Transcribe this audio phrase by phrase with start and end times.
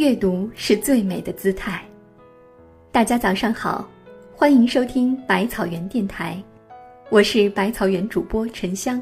[0.00, 1.84] 阅读是最美的姿态。
[2.90, 3.86] 大家早上好，
[4.34, 6.42] 欢迎收听百草园电台，
[7.10, 8.98] 我是百草园主播沉香。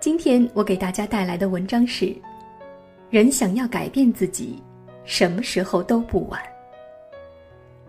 [0.00, 2.12] 今天我给大家带来的文章是：
[3.10, 4.60] 人想要改变自己，
[5.04, 6.42] 什么时候都不晚。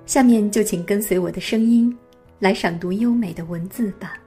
[0.05, 1.97] 下面就请跟随我的声音，
[2.37, 4.19] 来赏读优美的文字吧。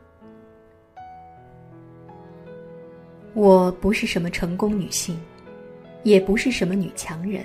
[3.32, 5.16] 我不是什么成功女性，
[6.02, 7.44] 也不是什么女强人，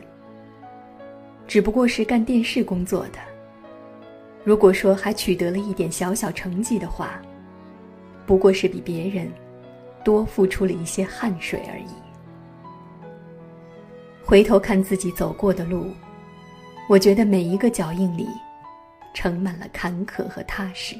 [1.47, 3.19] 只不过是干电视工作的。
[4.43, 7.21] 如果说还取得了一点小小成绩的话，
[8.25, 9.31] 不过是比别人
[10.03, 11.93] 多付出了一些汗水而已。
[14.23, 15.87] 回头看自己走过的路，
[16.89, 18.27] 我觉得每一个脚印里，
[19.13, 20.95] 盛满了坎坷和踏实。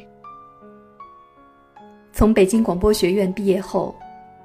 [2.11, 3.95] 从北京广播学院毕业后。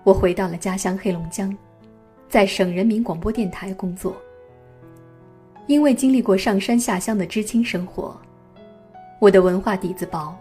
[0.05, 1.55] 我回到了家乡黑龙江，
[2.29, 4.17] 在省人民广播电台工作。
[5.67, 8.19] 因为经历过上山下乡的知青生活，
[9.21, 10.35] 我的文化底子薄，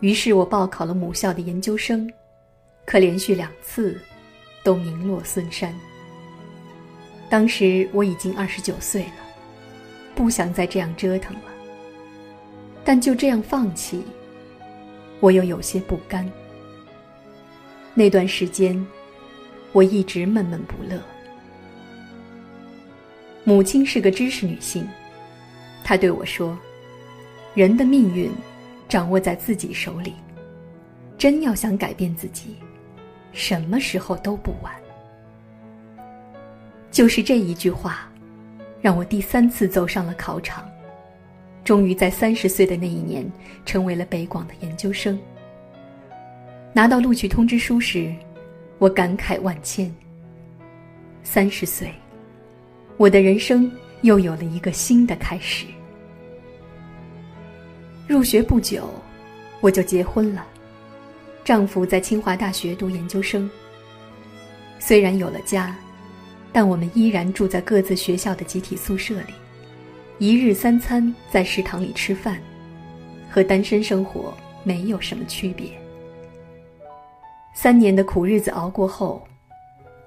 [0.00, 2.10] 于是我报考了母校的研究生，
[2.86, 4.00] 可连续两次
[4.64, 5.74] 都名落孙山。
[7.28, 9.20] 当时我已经二十九岁了，
[10.14, 11.52] 不想再这样折腾了，
[12.84, 14.02] 但就这样放弃，
[15.20, 16.26] 我又有些不甘。
[17.92, 18.82] 那段时间，
[19.72, 21.00] 我一直闷闷不乐。
[23.44, 24.86] 母亲是个知识女性，
[25.82, 26.58] 她对我说
[27.54, 28.30] ：“人的命运
[28.88, 30.14] 掌握在自己手里，
[31.16, 32.56] 真要想改变自己，
[33.32, 34.72] 什么时候都不晚。”
[36.90, 38.10] 就是这一句话，
[38.80, 40.68] 让我第三次走上了考场，
[41.62, 43.30] 终于在三十岁的那一年，
[43.64, 45.18] 成为了北广的研究生。
[46.72, 48.14] 拿到录取通知书时，
[48.78, 49.92] 我感慨万千。
[51.24, 51.92] 三十岁，
[52.96, 53.70] 我的人生
[54.02, 55.66] 又有了一个新的开始。
[58.06, 58.88] 入学不久，
[59.60, 60.46] 我就结婚了，
[61.44, 63.50] 丈夫在清华大学读研究生。
[64.78, 65.76] 虽然有了家，
[66.52, 69.34] 但我们依然住在各自学校的集体宿舍里，
[70.18, 72.40] 一日三餐在食堂里吃饭，
[73.28, 74.32] 和单身生活
[74.62, 75.72] 没有什么区别。
[77.60, 79.20] 三年的苦日子熬过后，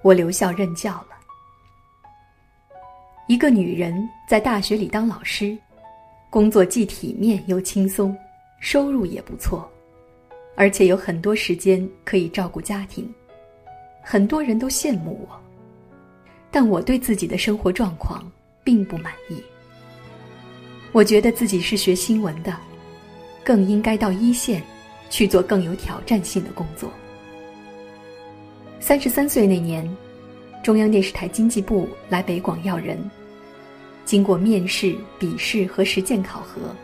[0.03, 1.07] 我留校任教了。
[3.27, 5.57] 一个女人在大学里当老师，
[6.29, 8.15] 工作既体面又轻松，
[8.61, 9.69] 收入也不错，
[10.55, 13.13] 而且有很多时间可以照顾家庭，
[14.01, 15.37] 很多人都羡慕我。
[16.51, 18.31] 但我对自己的生活状况
[18.63, 19.43] 并不满意。
[20.93, 22.57] 我觉得自己是学新闻的，
[23.43, 24.63] 更应该到一线
[25.09, 26.89] 去做更有挑战性的工作。
[28.81, 29.87] 三十三岁那年，
[30.63, 32.97] 中央电视台经济部来北广要人，
[34.05, 36.75] 经过面试、笔试和实践考核，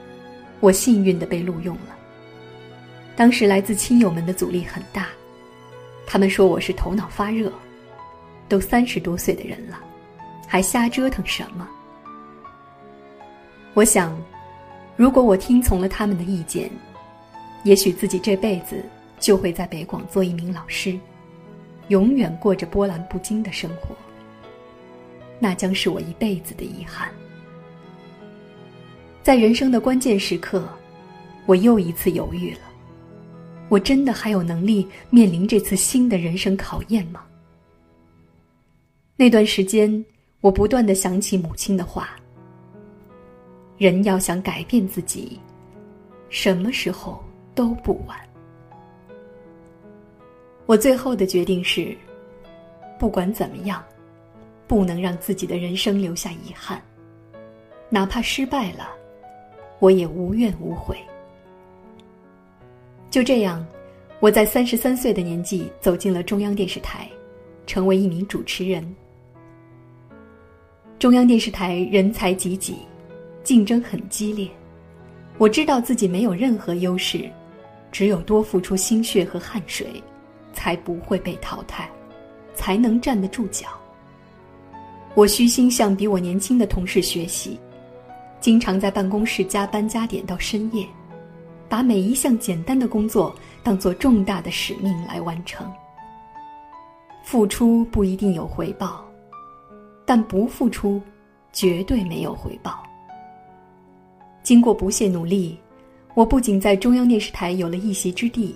[0.60, 1.98] 我幸运的被录用了。
[3.16, 5.08] 当时来自亲友们的阻力很大，
[6.06, 7.52] 他们说我是头脑发热，
[8.48, 9.80] 都三十多岁的人了，
[10.48, 11.68] 还瞎折腾什么？
[13.74, 14.16] 我想，
[14.96, 16.70] 如果我听从了他们的意见，
[17.64, 18.86] 也许自己这辈子
[19.20, 20.96] 就会在北广做一名老师。
[21.90, 23.96] 永远过着波澜不惊的生活，
[25.40, 27.10] 那将是我一辈子的遗憾。
[29.24, 30.68] 在人生的关键时刻，
[31.46, 32.62] 我又一次犹豫了：
[33.70, 37.24] 我真的还有能力面临这次新的人生考验吗？
[39.16, 40.06] 那段时间，
[40.42, 42.10] 我不断的想起母亲的话：
[43.78, 45.40] 人要想改变自己，
[46.30, 47.24] 什么时候
[47.56, 48.18] 都不晚。
[50.68, 51.98] 我最后的决定是，
[53.00, 53.82] 不管怎么样，
[54.68, 56.82] 不能让自己的人生留下遗憾。
[57.90, 58.90] 哪怕失败了，
[59.80, 60.98] 我也无怨无悔。
[63.10, 63.66] 就这样，
[64.20, 67.10] 我在三十三岁的年纪走进了中央电视台，
[67.66, 68.84] 成为一名主持人。
[71.00, 72.76] 中央电视台人才济济，
[73.42, 74.50] 竞争很激烈。
[75.38, 77.30] 我知道自己没有任何优势，
[77.90, 80.04] 只有多付出心血和汗水。
[80.58, 81.88] 才不会被淘汰，
[82.56, 83.68] 才能站得住脚。
[85.14, 87.60] 我虚心向比我年轻的同事学习，
[88.42, 90.84] 经常在办公室加班加点到深夜，
[91.70, 95.72] 把每一项简单的工作当做重大的使命来完成。
[97.24, 99.06] 付出不一定有回报，
[100.08, 101.00] 但不付出，
[101.54, 102.84] 绝对没有回报。
[104.42, 105.56] 经过不懈努力，
[106.16, 108.56] 我不仅在中央电视台有了一席之地。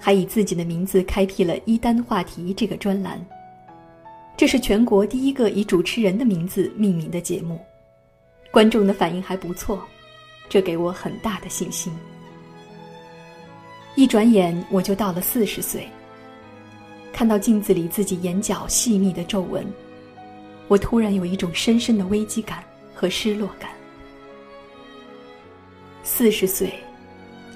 [0.00, 3.24] 还以自己的名字开辟了“一单话题”这个专栏。
[4.36, 7.60] 这是全国第一个以主持人的名字命名的节目，
[8.50, 9.78] 观众的反应还不错，
[10.48, 11.92] 这给我很大的信心。
[13.96, 15.86] 一转眼我就到了四十岁，
[17.12, 19.66] 看到镜子里自己眼角细密的皱纹，
[20.68, 22.64] 我突然有一种深深的危机感
[22.94, 23.70] 和失落感。
[26.02, 26.72] 四十岁，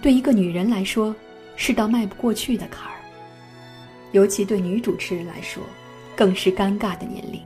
[0.02, 1.16] 对一个女人来说
[1.56, 2.98] 是道迈不过去的坎儿，
[4.12, 5.62] 尤其对女主持人来说，
[6.16, 7.40] 更是尴尬的年龄。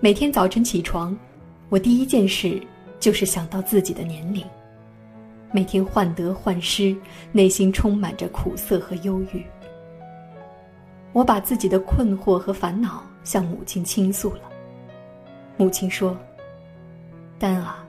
[0.00, 1.16] 每天早晨起床，
[1.68, 2.60] 我第一件事
[3.00, 4.44] 就是想到自己的年龄。
[5.52, 6.94] 每天患得患失，
[7.32, 9.42] 内心充满着苦涩和忧郁。
[11.12, 14.42] 我把自己的困惑和烦恼向母亲倾诉了。
[15.56, 16.14] 母亲说
[17.38, 17.86] ：“丹啊，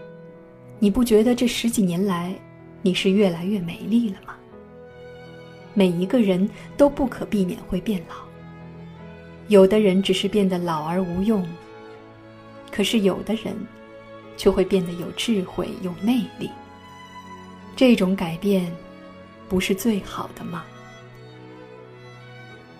[0.79, 2.33] 你不觉得这十几年来，
[2.81, 4.36] 你是越来越美丽了吗？
[5.77, 8.15] 每一个人都不可避免会变老。
[9.47, 11.47] 有的人只是变得老而无用，
[12.71, 13.55] 可是有的人，
[14.37, 16.49] 却会变得有智慧、有魅力。”
[17.77, 18.75] 这种改变，
[19.47, 20.65] 不是最好的吗？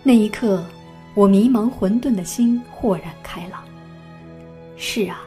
[0.02, 0.66] 那一刻，
[1.14, 3.62] 我迷茫混沌的心豁然开朗。
[4.76, 5.22] 是啊，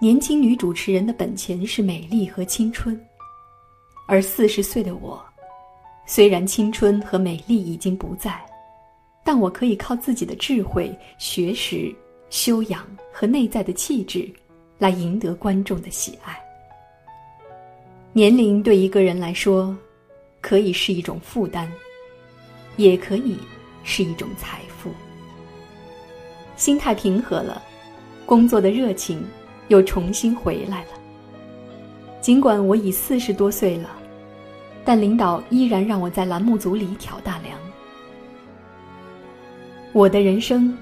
[0.00, 3.00] 年轻女主持人的本钱是美丽和青春，
[4.08, 5.24] 而四十岁的我，
[6.06, 8.38] 虽然青春和美丽已经不在，
[9.24, 11.94] 但我可以靠自己的智慧、学识、
[12.28, 14.28] 修养和内在的气质，
[14.78, 16.38] 来赢得观众的喜爱。
[18.12, 19.76] 年龄对一个人来说，
[20.40, 21.66] 可以是一种负担，
[22.76, 23.36] 也可以
[23.82, 24.90] 是一种财富。
[26.54, 27.62] 心态平和了，
[28.26, 29.24] 工作的热情
[29.68, 30.90] 又重新回来了。
[32.20, 33.90] 尽管我已四十多岁了，
[34.84, 37.58] 但领导依然让我在栏目组里挑大梁。
[39.92, 40.76] 我的人生，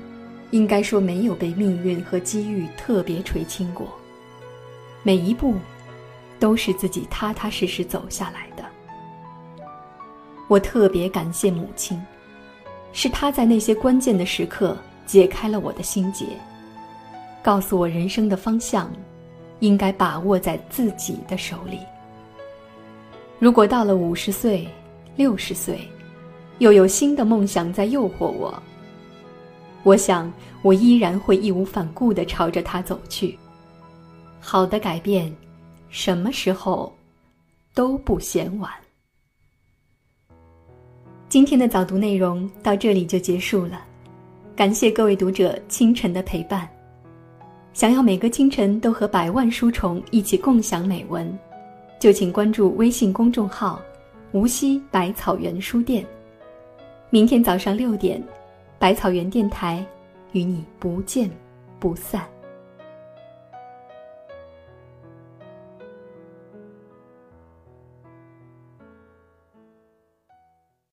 [0.50, 3.86] 应该说没有被命运和机遇特别垂青过，
[5.02, 5.54] 每一步。
[6.38, 8.64] 都是自己踏踏实实走下来的。
[10.48, 12.04] 我特别感谢母亲，
[12.92, 14.76] 是她在那些关键的时刻
[15.06, 16.26] 解开了我的心结，
[17.44, 18.90] 告诉我人生的方向
[19.60, 21.78] 应该把握在自己的手里。
[23.42, 24.64] 如果到了五十岁、
[25.16, 25.80] 六十岁，
[26.58, 28.62] 又有新的梦想在诱惑我，
[29.82, 33.36] 我想我依然会义无反顾地朝着它走去。
[34.38, 35.34] 好的改变。
[35.88, 36.90] 什么时候
[37.74, 38.70] 都不嫌晚。
[41.28, 43.84] 今天的早读内容到这里就结束了，
[44.54, 46.68] 感谢各位读者清晨的陪伴。
[47.72, 51.36] 想要每个清晨都和百万书虫一起共享美文，
[52.02, 53.80] 就请关注微信公众号
[54.34, 56.04] “无锡百草园书店”。
[57.10, 58.20] 明天早上六点，
[58.76, 59.86] 百草园电台
[60.32, 61.30] 与你不见
[61.78, 62.26] 不散。